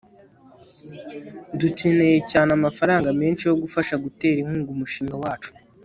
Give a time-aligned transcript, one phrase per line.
[1.59, 5.51] dukeneye cyane amafaranga menshi yo gufasha gutera inkunga umushinga wacu